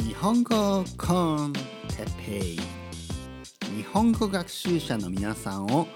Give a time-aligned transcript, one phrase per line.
[0.00, 1.60] 日本語コンテ
[2.26, 2.58] ペイ。
[3.74, 5.86] 日本語学習者の皆さんを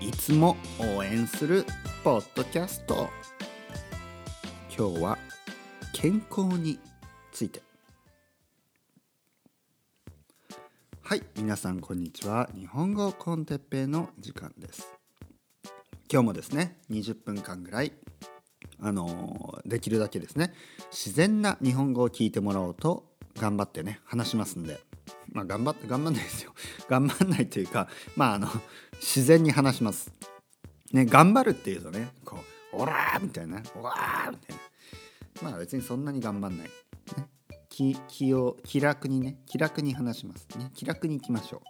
[0.00, 1.64] いつも応援する
[2.02, 3.08] ポッドキャスト。
[4.76, 5.18] 今日は
[5.92, 6.80] 健康に
[7.30, 7.62] ついて。
[11.02, 12.50] はい皆さんこんにちは。
[12.52, 14.92] 日本語コンテッペイの時間です。
[16.12, 17.92] 今日もですね20分間ぐらい
[18.84, 20.52] あのできるだけですね。
[20.90, 23.04] 自然な日本語を聞いてもらおうと
[23.38, 24.80] 頑張ってね話しますんで。
[25.32, 26.52] まあ頑張って頑張んないですよ。
[26.90, 28.48] 頑張んないというかまああの
[28.94, 30.12] 自然に話します。
[30.92, 32.38] ね頑張るっていうとねこ
[32.72, 34.62] う「オラー!」みたいな「オラー!」みたいな。
[35.50, 36.72] まあ別にそんなに頑張んない、ね、
[37.68, 40.48] 気気を気楽にね気楽に話します。
[40.58, 40.72] ね。
[40.74, 41.60] 気楽にいきましょう。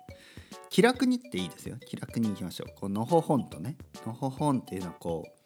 [0.71, 1.77] 気楽にっていいですよ。
[1.87, 2.75] 気楽にいきましょう。
[2.75, 3.77] こうのほほんとね。
[4.07, 5.42] のほほんっていうのはこう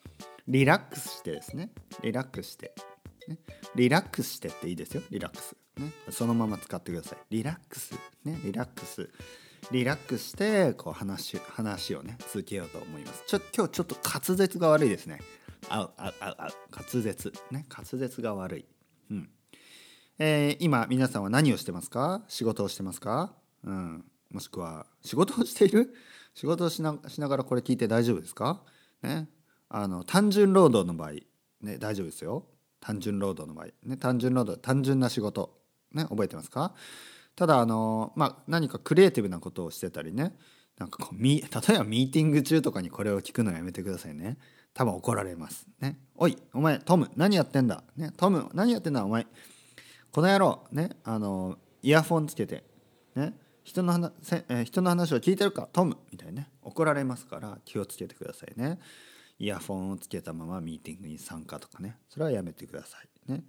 [0.48, 1.70] リラックスしてですね。
[2.02, 2.72] リラックスして、
[3.28, 3.38] ね、
[3.74, 5.02] リラックスしてっていいですよ。
[5.10, 7.18] リラックス、ね、そのまま使ってください。
[7.30, 7.94] リラックス。
[8.24, 8.38] ね。
[8.44, 9.10] リラックス。
[9.72, 13.24] リラックスしてこう話話をね続けようと思います。
[13.26, 15.20] ちょ今日ちょっと滑舌が悪いですね。
[15.68, 16.50] あうあうあうあう。
[16.70, 17.32] 滑舌。
[17.50, 17.66] ね。
[17.68, 18.64] 滑舌が悪い。
[19.10, 19.28] うん。
[20.18, 22.22] えー、今皆さんは何をしてますか？
[22.28, 23.34] 仕事をしてますか？
[23.64, 24.04] うん。
[24.30, 25.92] もしくは仕事をしている？
[26.34, 28.62] 仕事をしなしながらこれ聞いて大丈夫ですか？
[29.02, 29.28] ね。
[29.68, 31.12] あの単純労働の場合、
[31.62, 32.44] ね、大丈夫ですよ。
[32.80, 35.58] 単純労働の場合、ね、単純労働単純な仕事、
[35.92, 36.74] ね、覚えてますか？
[37.34, 40.34] ただあの、まあ、何かクリエイティブなことをしてたりね。
[40.78, 41.42] なんかこう例え
[41.78, 44.36] ばミーティング中とかにこれを聞くのやめてくださいね。
[44.74, 45.66] 多分怒られます。
[45.80, 45.98] ね。
[46.16, 47.82] おいお前トム何やってんだ？
[47.96, 49.04] ねトム何やってんだ？
[49.04, 49.26] お前
[50.12, 50.64] この野郎。
[50.70, 52.62] ねあのイヤフォンつけて。
[53.14, 54.12] ね人の話
[54.48, 55.68] え人の話を聞いてるか？
[55.72, 55.96] トム。
[56.12, 58.78] みたいにね怒られますから気をつけてくださいね。
[59.38, 61.96] イヤフォンをつけたままミーティングに参加とかね。
[62.08, 62.98] それはやめてくださ
[63.28, 63.44] いね。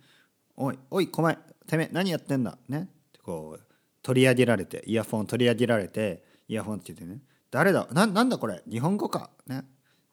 [0.56, 2.58] おいおいこまてめえ何やってんだ？
[2.68, 2.90] ね？
[3.24, 3.64] こう
[4.02, 7.20] 取り上げられてイヤフォン取り上げられてイヤフォンつけてね。
[7.52, 7.88] 誰だ？
[7.92, 8.62] ななんだこれ？
[8.70, 9.30] 日本語か？
[9.48, 9.64] ね？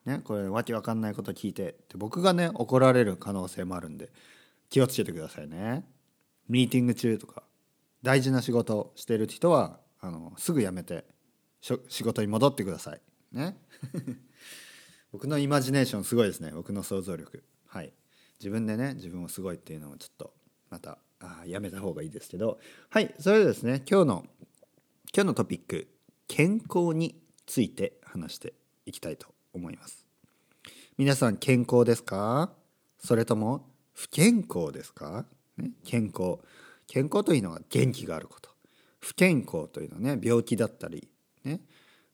[0.04, 0.20] ね？
[0.22, 1.70] これわけわかんないこと聞いて。
[1.70, 4.10] って僕がね怒られる可能性もあるんで
[4.70, 5.84] 気をつけてくださいね。
[6.48, 7.42] ミーティング中とか
[8.02, 11.04] 大事な仕事をしている人はあのすぐ辞めて
[11.60, 13.00] 仕事に戻ってください。
[13.32, 13.56] ね？
[15.14, 16.50] 僕のイマジネーションすごいですね。
[16.52, 17.44] 僕の想像力。
[17.68, 17.92] はい。
[18.40, 20.32] 自分でね自分をすごいっていうのをちょっと
[20.70, 22.58] またあやめた方がいいですけど。
[22.90, 23.14] はい。
[23.20, 24.26] それでですね今日の
[25.14, 25.86] 今日のトピック
[26.26, 27.14] 健康に
[27.46, 28.54] ついて話して
[28.86, 30.04] いきたいと思います。
[30.98, 32.50] 皆さん健康ですか？
[32.98, 35.26] それとも不健康ですか、
[35.56, 36.38] ね、健康。
[36.88, 38.50] 健康というのは元気があること。
[38.98, 41.06] 不健康というのはね病気だったり
[41.44, 41.60] ね、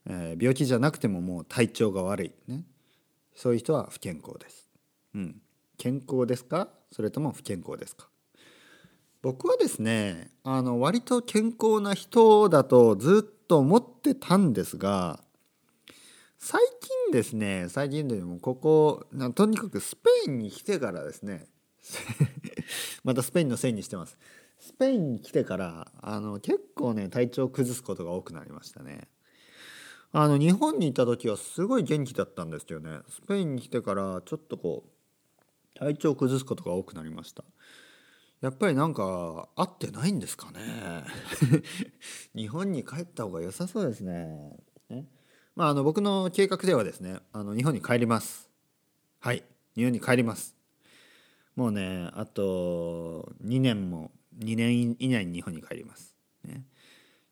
[0.05, 2.33] えー、病気じゃなくてももう体調が悪い。
[2.47, 2.65] ね。
[3.35, 4.69] そういう人は不健康です。
[5.15, 5.43] うん、
[5.79, 6.69] 健康ですか？
[6.93, 8.09] それとも不健康ですか？
[9.23, 15.21] 僕はですねあの割と健康な人だとずっと思ってたんですが
[16.39, 19.05] 最近ですね最近でもここ
[19.35, 21.47] とにかくスペインに来てからですね
[23.05, 24.17] またスペインのせいにしてます。
[24.59, 29.09] スペインに来てからあの結構ね体調を崩すことが多くなりましたね
[30.13, 32.99] あの日本にいた時はすごい元気だったんですよね。
[33.09, 37.45] スペインに来てからちょっとこう体調を崩すことが多くなりました。
[38.41, 41.05] やっぱりなんか合ってないんですかね。
[42.35, 44.57] 日本に帰った方が良さそうですね。
[45.55, 48.51] まああの僕の計画ではですねあの日本に帰ります。
[49.21, 49.45] はい。
[49.77, 50.57] 日本に帰ります。
[51.55, 56.65] もうねあと2年も2年以内に日本に帰ります、ね、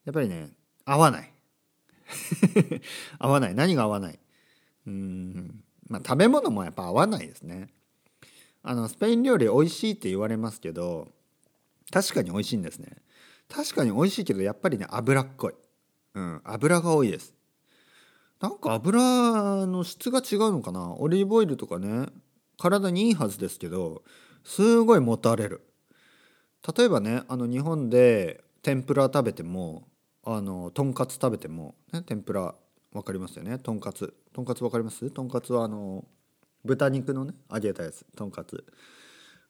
[0.05, 0.53] やっぱりね
[0.85, 1.38] 合わない。
[3.19, 3.55] 合わない。
[3.55, 4.19] 何が合わない？
[4.87, 5.65] うん。
[5.89, 7.69] まあ食べ物もやっぱ合わないですね。
[8.63, 11.09] あのスペイン料理美味しいって言われますけど
[11.91, 12.97] 確かに美味しいんですね。
[13.49, 15.55] 確かに美味しいけどやっぱりね脂っこい。
[16.15, 17.35] うん油が多いです。
[18.41, 20.95] なんか油の質が違うのかな？
[20.95, 22.07] オリーブオイルとかね
[22.59, 24.03] 体にいいはずですけど
[24.45, 25.63] すごいもたれる。
[26.77, 29.88] 例えばねあの日本で天ぷら食べても
[30.31, 32.55] あのとんかつ食べても、ね、天ぷら
[32.93, 33.59] 分かりますよね。
[33.59, 34.13] とんかつ。
[34.35, 35.11] とんかつ分かります？
[35.11, 36.05] とんかつはあの
[36.67, 38.05] 豚肉のね揚げたやつ。
[38.15, 38.63] とんかつ。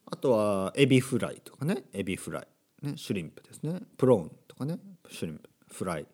[0.07, 1.83] あとはエビフライとかね。
[1.93, 3.81] エビフライ、ね、 shrimp ですね。
[3.97, 4.79] prawn とかね。
[5.11, 5.51] shrimp。
[5.67, 6.07] フライ。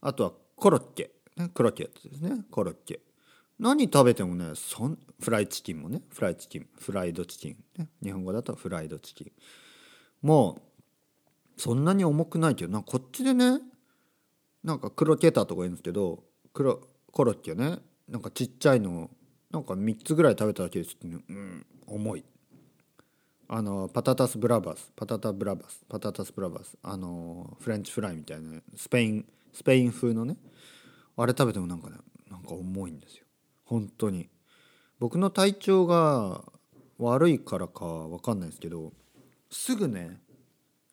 [0.00, 2.44] あとはコロッケ、ね、 croquette ですね。
[2.48, 3.00] コロッケ。
[3.58, 6.02] 何食べてもねそんフライチキンもね。
[6.10, 6.68] フライチキン。
[6.78, 9.32] フライドチキン、ね、日本語だとフライドチキン。
[10.22, 10.60] も
[11.56, 13.58] うそんなに重くないけどなこっちでね
[14.66, 16.80] なんか croqueta とか言うんですけどクロ
[17.12, 17.78] コロッケね。
[18.08, 19.10] なんかちっちゃいの
[19.52, 22.24] なんか3つぐらい食べただけでちょっと、ね、うん重い。
[23.48, 24.90] あのパタタスブラバス。
[24.96, 25.84] パタタブラバス。
[25.88, 26.76] パタタスブラバス。
[26.82, 28.60] あのフレンチフライみたいな。
[28.74, 30.36] スペインスペイン風のね。
[31.16, 31.96] あれ食べてもなんかね
[32.28, 33.24] なんか重いんですよ。
[33.66, 34.28] 本当に。
[34.98, 36.42] 僕の体調が
[36.98, 38.92] 悪いからか分かんないですけど
[39.50, 40.18] すぐね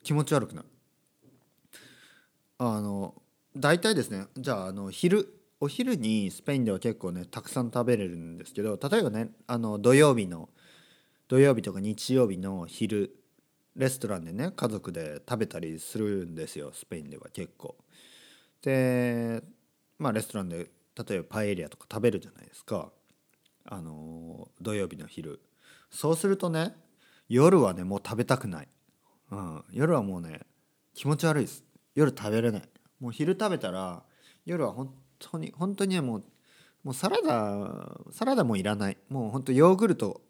[0.03, 0.67] 気持ち悪くなる。
[2.59, 3.15] あの
[3.55, 10.49] 大体ですねじゃああの昼お昼にスペインでは結構ねたくさん食べれるんですけど例えばねあの土曜日の
[11.27, 13.15] 土曜日とか日曜日の昼
[13.75, 17.75] レストランでね家族で食べたりするんですよスペインでは結構。
[18.61, 19.41] で
[19.99, 20.69] まあレストランで
[21.07, 22.91] 例えばパエリアとか食べるじゃないですか。
[23.65, 25.39] あの土曜日の昼。
[25.89, 26.75] そうするとね
[27.29, 28.67] 夜はねもう食べたくない、
[29.31, 30.41] うん、夜はもうね
[30.93, 31.63] 気持ち悪いです。
[31.95, 32.72] 夜食べれない。
[33.03, 34.01] もう昼食べたら
[34.45, 36.23] 夜は本当に本当にもう
[36.83, 38.97] もうサラダサラダもいらない。
[39.09, 40.21] もう本当ヨーグルト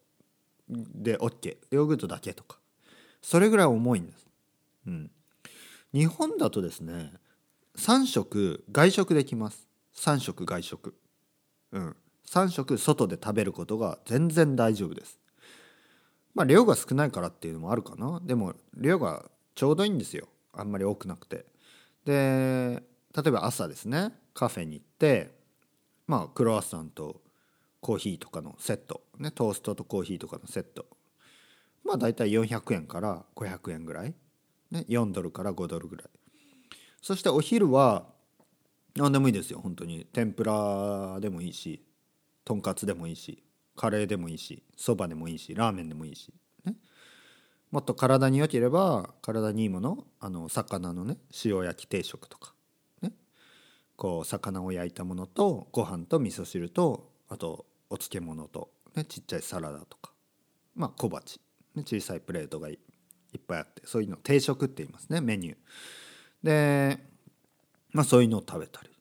[0.69, 2.57] で OK ヨーグルトだけとか。
[3.21, 4.27] それぐらい重いんです、
[4.85, 5.09] うん、
[5.93, 7.13] 日本だとですね
[7.77, 9.67] 3食外食できます。
[9.95, 10.95] 3食外食。
[11.71, 11.95] うん。
[12.33, 15.19] 3食外で食べることが全然大丈夫です
[16.33, 19.25] まあ量が少ないからっていうのもあるかなでも量が
[19.55, 21.45] ちょうどいいんですよあんまり多くなくて
[22.05, 22.83] で
[23.15, 25.31] 例えば朝ですねカフェに行って
[26.07, 27.21] まあクロワッサンと
[27.83, 30.85] コーヒーとかのセット、ね、トーストとコーヒーとかのセット。
[31.83, 34.13] まあ大体400円から500円ぐらい、
[34.71, 36.07] ね、4ドルから5ドルぐらい。
[37.01, 38.05] そしてお昼は
[38.95, 40.05] 何でもいいですよ本当に。
[40.05, 41.85] 天ぷらでもいいし
[42.45, 43.43] とんかつでもいいし
[43.75, 46.33] カレーでもいいしそばでもいいしラーメンでもいいし、
[47.73, 52.53] もっと体に良ければ体にいいものあの魚のね塩焼き定食とか
[53.01, 53.13] ね。
[53.95, 60.11] こう魚を焼いたものとご飯と味噌汁とあとお漬物と、ね、ちっちゃいサラダとか。
[60.75, 61.41] まあ小鉢、
[61.73, 65.55] ね、小さいプレートがいっぱいあってそういうの定食って言いますねメニュー。
[66.43, 66.99] で
[67.91, 68.91] まあそういうのを食べたり。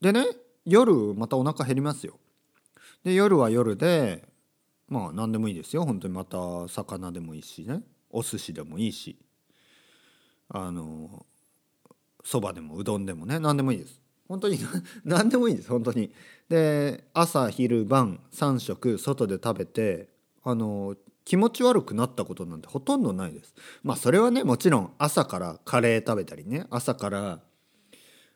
[0.00, 0.24] でね
[0.64, 2.20] 夜またお腹減りますよ。
[3.02, 4.28] で夜は夜で
[4.92, 5.86] まあ何でもいいですよ。
[5.86, 7.80] 本当にまた魚でもいいしね。
[8.10, 9.16] お寿司でもいいし。
[10.50, 11.24] あの
[12.22, 13.38] そばでもうどんでもね。
[13.38, 13.98] 何でもいいです。
[14.28, 14.58] 本当に
[15.02, 15.70] 何でもいいです。
[15.70, 16.12] 本当に。
[16.50, 20.10] で朝昼晩3食外で食べて
[20.44, 20.94] あの
[21.24, 23.54] 気持ち悪くなったことなんてほとんどないです。
[23.82, 26.66] まあそれはねもちろん朝からカレー食べたりね。
[26.68, 27.40] 朝から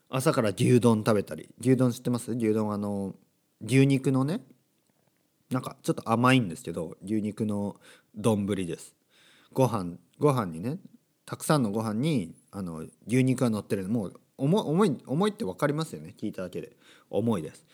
[0.08, 1.50] 朝から牛丼食べたり。
[1.60, 2.32] 牛丼知ってます？
[2.32, 3.14] 牛丼あの
[3.60, 4.40] 牛肉のね
[5.50, 7.76] なんかちょっと甘いんですけど牛肉の
[8.14, 8.94] 丼です。
[9.52, 10.78] ご飯ご飯にね
[11.24, 16.76] たくさんのご飯にあの牛肉が乗ってるのもう重い重いって分かりますよね聞いただけで。
[17.10, 17.64] 重いです。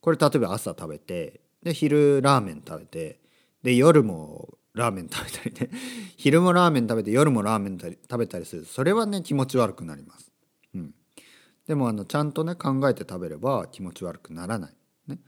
[0.00, 3.20] これ例えば朝食べてで昼ラーメン食べて
[3.62, 5.70] で夜もラーメン食べたりね。
[6.16, 8.64] 昼もラーメン食べて夜もラーメン食べたりする。
[8.64, 10.30] それはね気持ち悪くなります、
[10.74, 10.94] うん、
[11.66, 14.72] でもあのちゃんとね考えて食べれば気持ち悪くならない、
[15.08, 15.18] ね、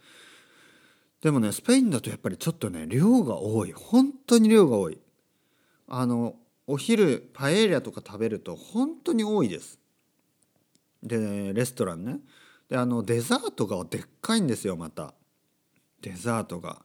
[1.23, 3.73] でもねスペインだとやっぱりちょっとね量が多い。
[3.73, 5.01] 本当に量が多い。
[5.89, 6.37] あの
[6.67, 9.79] お昼パエリアとか食べると本当に多いです。
[11.03, 12.21] でレストランね。
[12.69, 15.15] であのデザートがでっかいんですよまた。
[16.03, 16.83] デザートが。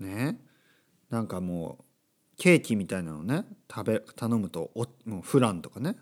[0.00, 0.40] ね。
[1.10, 1.84] なんかもう
[2.36, 5.96] ケーキみたいなのね食べ頼むとおもうフランとかね。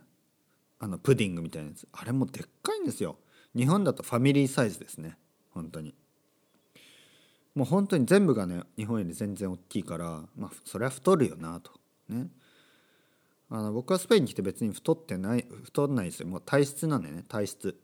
[0.79, 1.87] あのプディングみたいなやつ。
[1.93, 3.19] あれもでっかいんですよ。
[3.55, 5.19] 日本だとファミリーサイズですね。
[5.51, 5.95] 本当に。
[7.55, 11.73] もう本当に全部がね日本より全然大きいからまあそれは太るよなと。
[12.09, 12.29] ね。
[13.51, 16.29] あの僕はスペインに来て別に太ってない太らないですよ。
[16.29, 17.77] もう体質なんでね体質。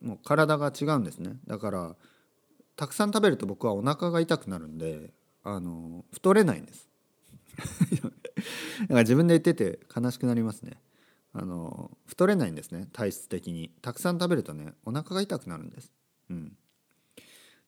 [0.00, 1.36] もう体が違うんですね。
[1.46, 1.96] だから
[2.76, 5.10] たくさん食べると僕はお腹が痛くなるんで
[5.42, 6.88] あの太れないんです。
[7.96, 8.14] だか
[8.90, 10.80] ら自分で言ってて悲しくなりますね。
[11.32, 13.70] あの太れないんですね体質的に。
[13.80, 15.92] たくさん食べるとねお腹が痛くなるんです。
[16.30, 16.55] うん。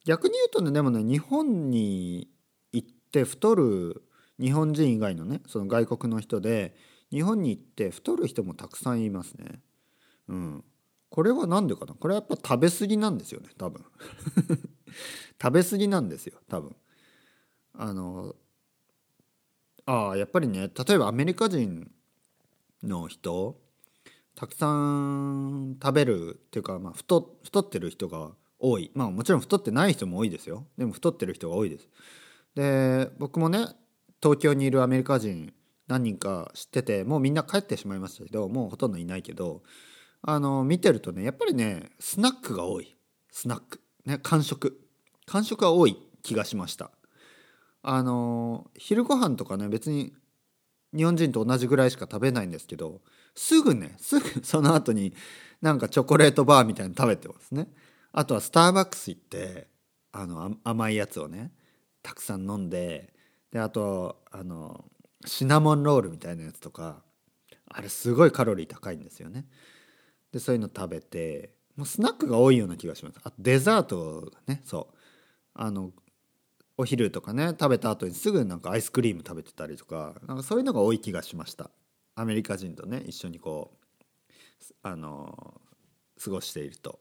[0.08, 2.30] 逆に言うとねでもね日本に
[2.72, 4.02] 行って太る
[4.40, 6.74] 日本人以外のねその外国の人で
[7.10, 9.60] 日本に行って太る人もたくさんいますね。
[10.28, 10.64] うん。
[11.10, 11.92] これは何でかな？
[11.92, 13.84] これはやっぱ食べ過ぎなんですよね多分
[15.40, 16.74] 食べ過ぎなんですよ多分
[17.74, 18.34] あの
[19.84, 21.90] ああやっぱりね例えばアメリカ人
[22.82, 23.60] の人
[24.34, 28.90] たくさん食べるっていうか、まあ、太太ってる人が多い。
[28.94, 30.66] まあもちろん太ってない人も多いですよ。
[30.76, 31.88] でも太ってる人が多いです。
[32.54, 33.66] で僕もね
[34.22, 35.52] 東京にいるアメリカ人
[35.86, 39.62] 何人か知っててもうみんな帰ってしまいましたけどもうほとんどいないけど
[40.22, 42.96] あの見てるとねやっぱりねスナックが多い。
[43.30, 43.80] スナック。
[44.04, 44.80] ね間食。
[45.26, 46.90] 間食が多い気がしました。
[47.82, 50.12] あの昼ご飯とかね別に
[50.94, 53.02] 日本人と同じぐらいしか食べないんですけど
[53.34, 55.14] すぐねすぐその後に
[55.60, 57.68] なんかチョコレートバーみたいに食べてますね。
[58.12, 59.68] あとはスターバックス行って
[60.12, 61.52] あの甘いやつをね
[62.02, 63.12] たくさん飲んで
[63.52, 64.84] であとあの
[65.26, 67.02] シナモンロールみたいなやつとか
[67.70, 69.46] あれすごいカロリー高いんですよね。
[70.32, 73.18] でそういうの食べてもうスナックが多いような気がします。
[73.22, 74.96] あとデザートねそう。
[75.54, 75.92] あの
[76.76, 81.70] お昼とかね食べた後にすぐなんかアイスクリーム食べてたりとかなんかそういうのが多い気がしました。
[82.14, 85.60] アメリカ人とね一緒にこうあの
[86.22, 87.00] 過ごしていると。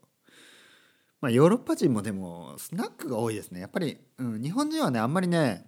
[1.20, 3.60] まあ、ヨーロッパ人もでもスナックが多いですね。
[3.60, 5.66] やっぱり、うん、日本人はねあんまりね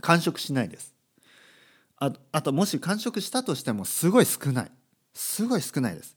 [0.00, 0.94] 完食しないです。
[1.98, 4.72] ああともし完食したとしてもすごい少ない。
[5.14, 6.16] すごい少ないです。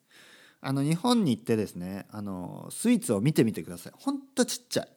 [0.62, 3.94] あの日本に行ってですねあのスイーツを見てみてください。
[3.98, 4.88] ほんとちっちゃい。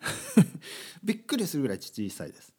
[1.02, 2.52] びっくりするぐらい小さいです。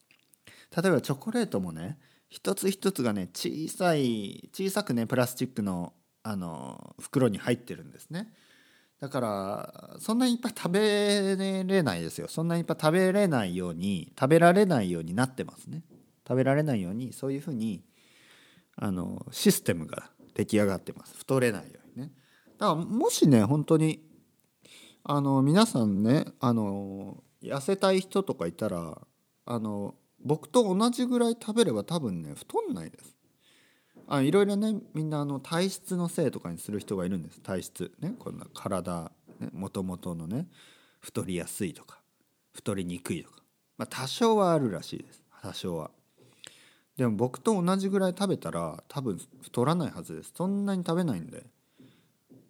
[0.75, 5.93] 例えばチョコレートもね一つ一つがね小さい小さくねプラスチックの
[6.23, 8.33] あの袋に入ってるんですね。
[9.01, 12.27] だからそんなにいっぱい食べれないですよ。
[12.29, 15.81] そんなにいっぱい食べれないように食べられないようになってますね。
[16.25, 17.83] 食べられないようにそういうふうに
[18.75, 21.17] あのシステムが出来上がってます。
[21.17, 22.11] 太れないようにね。
[22.59, 24.03] だからもしね本当に
[25.03, 29.01] あの皆さんねあの痩せたい人とかいたら
[29.47, 33.17] あの僕と同じぐらい食べれば多分ね太んないです。
[34.13, 37.39] あいろいろねみんなあの体質のせいとかにする人がいるんです。
[37.39, 37.91] 体質。
[38.01, 39.09] ねこんな体
[39.53, 40.47] もともとのね
[40.99, 42.01] 太りやすいとか
[42.53, 43.41] 太りにくいとか、
[43.77, 45.23] まあ、多少はあるらしいです。
[45.41, 45.91] 多少は。
[46.97, 50.33] でも僕と同じぐらい食べたら多分太らないはずです。
[50.35, 51.45] そんなに食べないんで。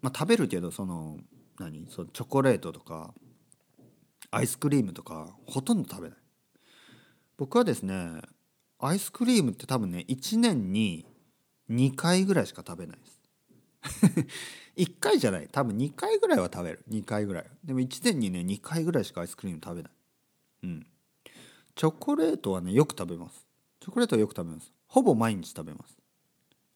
[0.02, 1.20] まあ食べるけどその
[1.60, 1.86] 何？
[1.92, 3.14] そのチョコレートとか
[4.32, 6.18] アイスクリームとかほとんど食べない。
[7.38, 8.22] 僕はですね
[8.80, 11.06] アイスクリームって多分ね1年に
[11.72, 13.22] 2回ぐらいしか食べないです。
[14.78, 15.50] 1回じゃない。
[15.52, 16.84] 多分2回ぐらいは食べる。
[16.90, 17.46] 2回ぐらい。
[17.64, 19.92] でも1年にね2回ぐらいしかアイスクリーム食べない。
[20.64, 20.88] うん。
[21.76, 23.48] チョコレートはねよく食べます。
[23.80, 24.72] チョコレートはよく食べます。
[24.88, 25.98] ほぼ毎日食べます。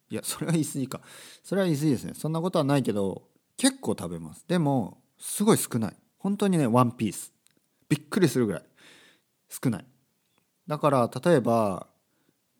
[0.09, 1.01] いやそれは言い過ぎか。
[1.43, 2.13] それは言い過ぎですね。
[2.15, 4.45] そんなことはないけど結構食べます。
[4.47, 5.95] でもすごい少ない。
[6.17, 7.33] 本当にねワンピース。
[7.87, 8.63] びっくりするぐらい
[9.49, 9.85] 少ない。
[10.67, 11.87] だから例えば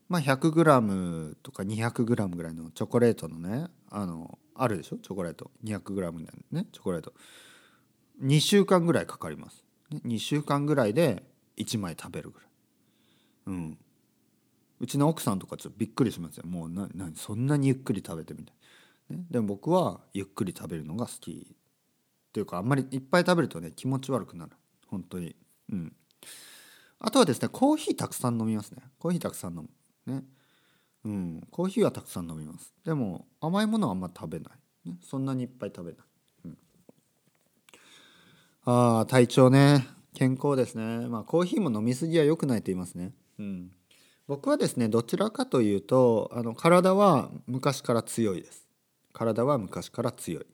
[0.07, 4.97] まあ 100g とか 200g ぐらいのチョコレートのねあのあるでしょ？
[4.97, 5.51] チョコレート。
[5.63, 7.13] 200g みたいなねチョコレート。
[8.23, 9.63] 2週間ぐらいかかります。
[9.91, 11.23] 2週間ぐらいで
[11.57, 12.49] 1枚食べるぐらい。
[13.47, 13.77] うん。
[14.79, 16.45] うちの奥さんとかちょっとびっくりしますよ。
[16.45, 18.53] もうななそんなにゆっくり食べてみた
[19.09, 24.51] い、ね、でも僕はゆっくり食べるのが好きっていうかあんまりいっぱい食べるとね気持ち悪くなる。
[24.87, 25.35] 本当に。
[25.71, 25.95] うん。
[26.99, 28.83] あとはですねコーヒーたくさん飲みますね。
[28.99, 29.69] コーヒーたくさん飲む。
[30.05, 30.23] ね。
[31.05, 31.47] うん。
[31.51, 32.73] コーヒーはたくさん飲みます。
[32.83, 34.51] でも甘いものはあんま食べな
[34.85, 36.01] い、ね、そんなにいっぱい食べない、
[36.45, 36.57] うん、
[38.65, 39.87] ああ体調ね。
[40.15, 41.07] 健康ですね。
[41.07, 43.13] まあコーヒーも飲みすぎは良くないと言いますね。
[43.37, 43.71] うん。
[44.27, 48.65] 僕はですねどちらかというとあの体は昔から強いです。
[49.13, 50.45] 体は昔から強い。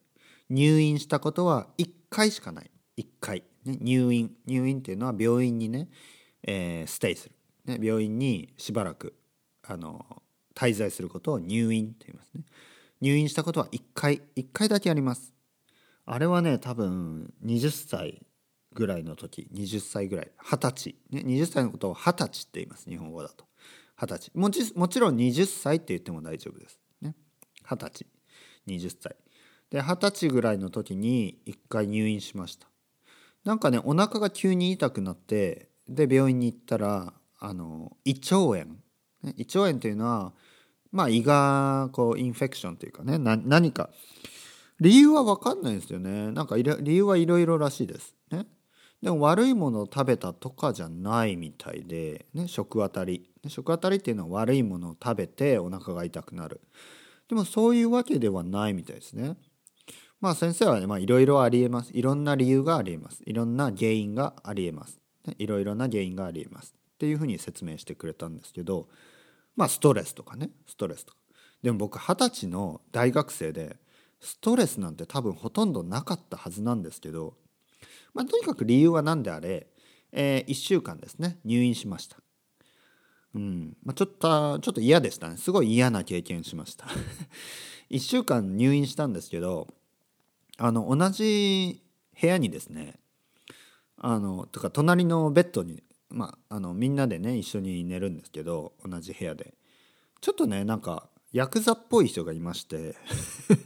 [0.50, 2.72] 入院したことは1回しかない。
[2.98, 4.36] 1回、ね、入院。
[4.46, 5.90] 入院っていうのは病院にね、
[6.44, 9.16] えー、ステイする、ね、病院にしばらく
[9.64, 10.22] あの
[10.56, 12.44] 滞在することを入院って言いますね。
[13.02, 15.34] 入院したことは1回1回だけあります。
[16.06, 18.22] あれはね多分20歳
[18.74, 23.46] ぐらいの時20歳ぐらい20歳、ね、20歳のことを20歳って言います日本語だと。
[23.98, 24.32] 20歳。
[24.34, 26.80] もちもちろん20歳って言っても大丈夫です。
[27.02, 27.16] ね。
[27.66, 28.06] 20歳。
[28.68, 29.16] 20歳。
[29.70, 32.68] で二十歳ぐらいの時に1回入院しました。
[33.44, 38.66] なんかねお腹が急に痛くなってで病院に行ったらあの胃腸炎
[39.38, 40.34] 胃腸炎というのは
[40.92, 43.90] まあ胃がこうインフェクションというかね何か
[44.80, 48.46] 理由は分かんないですよねなんか理由はいろいろらしいですね
[49.02, 56.62] でも悪いものを食べたとかじゃないみたいで、ね、食あたり食あたりっていうのは悪いものを食べてお腹が痛くなる
[57.30, 59.38] でもそういうわけではないみたいですね
[60.22, 61.90] まあ先生はね、いろいろありえます。
[61.94, 63.24] いろんな理由がありえます。
[63.26, 65.00] いろんな原因がありえます。
[65.40, 66.76] いろいろな原因がありえます。
[66.78, 68.88] っていうふうに説明してくれたんですけど、
[69.56, 71.20] まあストレスとかね、ストレスとか。
[71.64, 73.78] でも僕二十歳の大学生で、
[74.20, 77.36] ストレスなんて多分ほとんどなかったはずなんですけど、
[78.14, 79.68] まあとにかく理由は何であれ、
[80.12, 82.18] えー、1週間ですね、入院しました。
[83.34, 83.78] うん。
[83.84, 85.38] まあ、ちょっとちょっと嫌でしたね。
[85.38, 86.88] すごい嫌な経験しました。
[87.90, 89.68] 1週間入院したんですけど
[90.58, 91.84] あの同じ
[92.20, 92.98] 部屋にですね
[93.98, 99.54] あのとか隣のベッドに、まあ、あのみんなでね一緒に寝るんですけど同じ部屋で。
[100.20, 102.96] ちょっとねなんかヤクザっぽい人がいまして。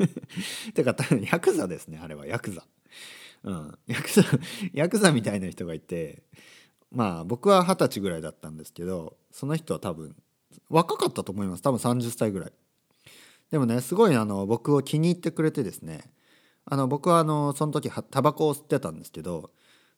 [0.74, 0.96] てか
[1.32, 2.66] ヤクザですねあれはヤクザ。
[3.44, 4.24] うん、ヤクザ
[4.74, 6.24] ヤクザみたいな人がいて
[6.92, 10.16] まあ僕は二十歳ぐらいだったんですけどその人は多分
[10.70, 11.64] 若かったと思います。
[11.64, 12.54] 多分30歳ぐらい。
[13.52, 16.12] でもねすごいあの僕を気に入ってくれてですね。
[16.66, 19.52] あの僕はあのその時タバコを吸ってたんですけど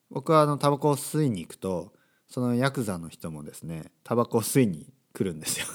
[0.10, 1.94] 僕はあのタバコを吸いに行くと
[2.28, 5.66] そのヤクザの人もですねタバコを吸いに来るんですよ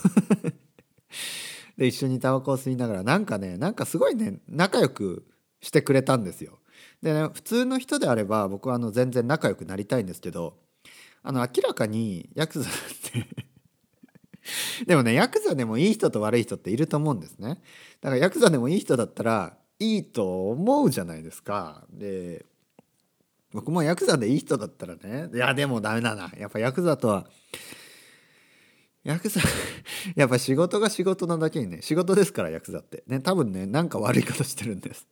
[1.78, 5.26] で一緒にタバコを吸いながらなんかねなんかすごいね仲良く
[5.60, 6.58] してくれたんですよ。
[7.02, 10.58] でね普通の人であれば僕はあの全然仲良くなりたいんですけど
[11.22, 12.72] あの明らかにヤクザっ
[13.12, 13.26] て
[14.86, 17.60] でもねヤクザでもいい人と悪い人っていると思うんですね。
[18.00, 21.86] だからヤクザでもいい人だったらいいと思うじゃないですか。
[21.90, 22.44] で
[23.52, 25.30] 僕もヤクザでいい人だったらね。
[25.32, 26.30] いやでもダメだな。
[26.38, 27.26] やっぱヤクザとは
[29.04, 29.40] ヤクザ
[30.14, 31.82] やっぱ仕事が仕事なだけにね。
[31.82, 33.02] 仕事ですからヤクザって。
[33.06, 35.08] ね多分ねなんか悪いことしてるんです。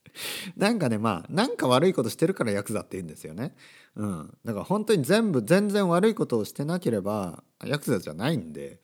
[0.57, 3.55] なんかねまあなんか悪いことしてるからヤクザって言うんですよね。
[3.97, 4.39] うん。
[4.45, 8.81] だから本当に全部全然悪いことをしてなければヤクザじゃないんで。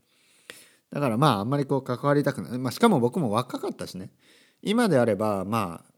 [0.90, 4.10] だからまああんまりこう関わりたくない、まあ、しかも僕も若かったしね。
[4.62, 5.92] 今であればまあ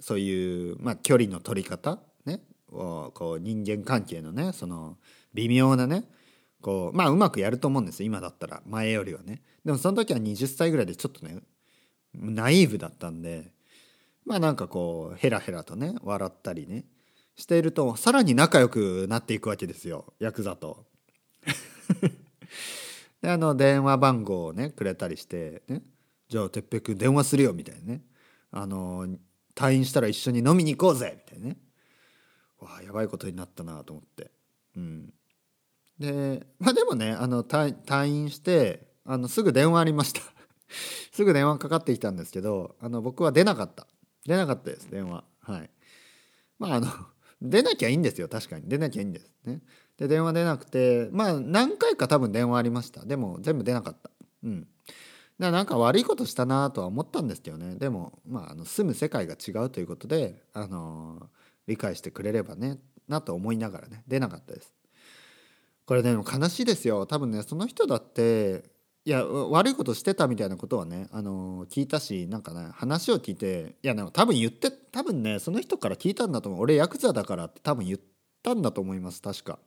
[0.00, 1.98] そういう、まあ、距離の取り方
[2.76, 4.96] こう人間関係のねその
[5.34, 6.04] 微妙なね
[6.60, 8.62] こうまあうまくやると思うんですよ今だったら。
[8.66, 9.42] 前よりはね。
[9.64, 11.38] でもその時は20歳ぐらいでちょっとね
[12.14, 13.52] ナイーブだったんで
[14.24, 16.84] まあなんかこうヘラヘラとね笑ったりね
[17.36, 20.84] しているとさらに仲良くなっていくわけですよヤクザと。
[23.22, 25.82] であの電話番号をねくれたりしてね
[26.28, 28.02] じゃあ哲平君電話するよみたいなね。
[28.50, 29.06] あの
[29.54, 31.56] 退院したら一緒に飲みに行こうぜみたいなね。
[32.60, 34.30] わあやばいことになったなと思って。
[34.76, 35.12] うん。
[35.98, 40.20] でまあでもねあの退院してあのすぐ電話ありました。
[41.12, 43.86] すぐ電話かかってきたんですけどあの僕は出なかった。
[44.26, 45.24] 出なかったです電話。
[45.40, 45.70] はい。
[46.58, 46.88] まああの
[47.42, 48.68] 出なきゃいいんですよ確かに。
[48.68, 49.32] 出なきゃいいんです。
[49.44, 49.62] ね。
[49.98, 53.04] で電話出なくてまあ何回か多分電話ありました。
[53.04, 54.10] でも全部出なかった。
[54.42, 54.68] うん。
[55.38, 57.76] だなんか悪いことしたなとは思ったんですけどね。
[57.76, 61.28] でもまああの住む世界が違うということであの
[61.66, 64.72] 理解してくれればねなと思いながらね出なかったです。
[65.84, 67.06] これでも悲しいですよ。
[67.06, 68.64] 多分ねその人だって
[69.04, 76.62] いや悪いことしてたみたいなことはねあの聞いたしなんかね話を聞いていやでも多分言って多分ねその人から聞いたんだと思う。
[76.62, 77.98] 俺ヤクザだからって多分言っ
[78.42, 79.60] たんだと思います確か。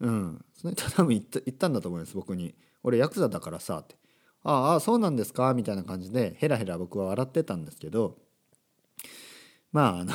[0.00, 0.44] うん。
[0.54, 2.54] その人多分言った言ったんだと思います僕に。
[2.84, 3.96] 俺ヤクザだからさって。
[4.44, 5.52] ああそうなんですか？
[5.54, 8.18] みたいな感じでヘラヘラ僕は笑ってたんですけど。
[9.72, 10.12] まああの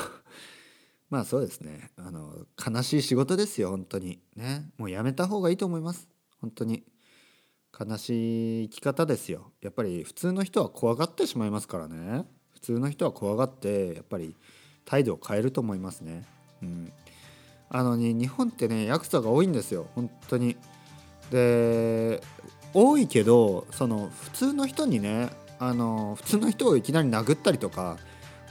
[1.13, 1.91] まあそうですね。
[1.95, 4.19] あの悲しい仕事ですよ本当に。
[4.35, 4.71] ね。
[4.79, 6.09] もうやめた方がいいと思います。
[6.41, 6.83] 本当に。
[7.79, 9.51] 悲しい生き方ですよ。
[9.61, 12.25] やっぱり普通の人は怖がってしまいますからね。
[12.53, 14.35] 普通の人は怖がってやっぱり
[14.85, 16.25] 態度を変えると思いますね。
[16.63, 16.91] うん。
[17.69, 19.85] あのね日本ってねヤクザが多いんですよ。
[19.93, 20.57] 本当に。
[21.29, 22.23] で
[22.73, 27.97] 多いけどその普通の人にねあの普通の人をいきなり殴ったりとか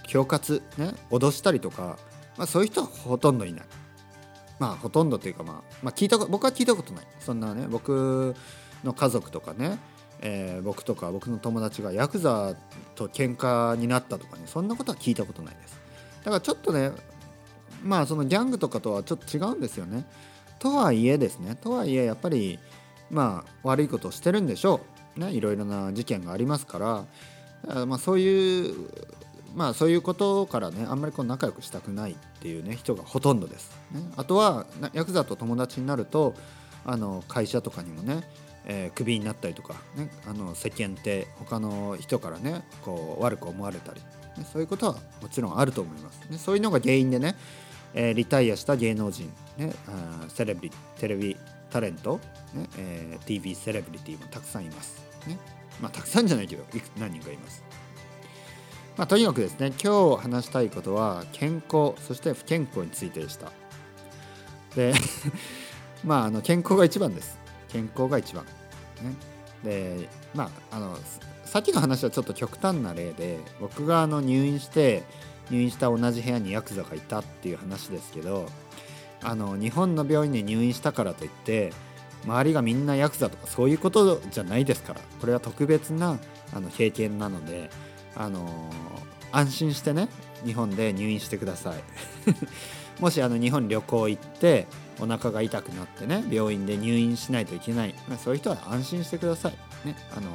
[0.04, 1.98] 恐喝ね脅したりとか
[2.36, 3.66] まあ、そういう人はほとんどいない。
[4.58, 7.06] まあほとんどというか、まあ、まあ聞いた僕は聞いたことない。
[7.18, 8.36] そんなね僕
[8.84, 9.78] の家族とかね、
[10.20, 12.54] えー、僕とか僕の友達がヤクザ
[12.94, 15.80] と喧嘩になったとかねそんなことは聞いたことないです。
[16.20, 16.92] だからちょっとね
[17.82, 20.04] まあそのギャングとかとはちょっと違うんですよね。
[20.60, 22.60] とはいえですねとはいえやっぱり
[23.10, 24.80] まあ悪いことをしてるんでしょ
[25.16, 25.20] う。
[25.20, 26.78] ねいろいろな事件がありますか
[27.66, 28.88] らまあそういう
[29.54, 33.70] まあそういうことからねあんまりこう仲良くしたくないっていうね人がほとんどです。
[33.90, 36.34] ね、あとはヤクザと友達になると
[36.84, 38.22] あの会社とかにもね、
[38.66, 44.00] えー、クビになったりとか、ね、あの世間って他の人からねこう悪く思われたり、
[44.38, 46.20] ね、そういうことはもちろんあると思います。
[46.30, 47.36] ね、そういうのが原因でね、
[47.94, 51.36] えー、リタイアした芸能人、ね、あセレブリテレビ
[51.70, 52.20] タレント、
[52.54, 55.02] ねえー、TV セレブリティもたくさんいます。
[55.26, 55.38] ね
[55.80, 57.62] まあ、たくさんじゃないけどいく何人かいます。
[58.96, 63.50] まあ、とにかくですね今日話したいことは健康そして不健康についてでした。
[64.76, 64.94] で
[66.04, 67.38] まああの健康が一番です。
[67.68, 68.50] 健康が一番、ね、
[69.64, 70.98] でまああの
[71.44, 75.04] さっきの話はちょっと極端な例で僕があの入院して
[75.50, 78.46] 入院した同じ部屋にヤクザがいたっていう話ですけど
[79.22, 81.72] あの日本の病院に入院したからといって
[82.24, 86.18] 周りがみんなヤクザとかそういうことじゃないですからこれは特別な
[86.54, 87.70] あの経験なので
[88.14, 88.48] あの
[89.30, 90.08] 安心してね
[90.44, 91.82] 日本で入院してください。
[93.00, 94.66] もしあの日本旅行行って
[95.00, 99.52] お腹が痛くなってね病院で入院しないといけない、まあ、そういう人は安心してください、
[99.86, 100.28] ね、あの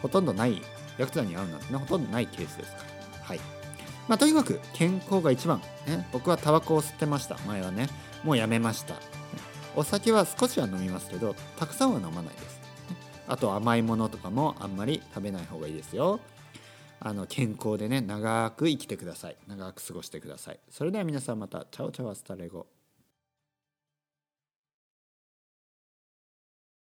[0.00, 0.62] ほとんどない
[0.96, 3.24] ヤクザに会うなんてねほとんどないケースですから。
[3.24, 3.40] はい。
[4.06, 7.36] まあとにかく健康が一番、ね、僕はタバコを吸ってました。
[7.46, 7.88] 前はね
[8.24, 8.94] もうやめました。
[9.76, 12.60] お酒は少しは飲みますけどたくさんは飲まないです。
[13.26, 16.20] あと甘いものとかもあんまり食べない方がいいですよ。
[17.00, 19.36] あの健康でね長く生きてください。
[19.46, 20.60] 長く過ごしてください。
[20.70, 21.66] それでは皆さんまた。
[21.70, 22.66] Chao chao hasta luego。